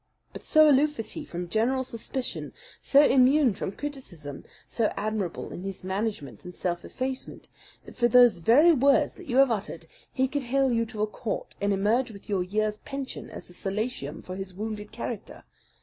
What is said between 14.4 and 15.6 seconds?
wounded character.